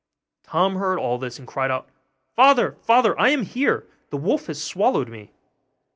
Tom 0.41 0.77
heard 0.77 0.97
all 0.97 1.19
this, 1.19 1.37
and 1.37 1.47
cried 1.47 1.69
out, 1.69 1.87
'Father, 2.35 2.71
father! 2.81 3.15
I 3.19 3.29
am 3.29 3.43
here, 3.43 3.85
the 4.09 4.17
wolf 4.17 4.47
has 4.47 4.59
swallowed 4.59 5.09
me. 5.09 5.29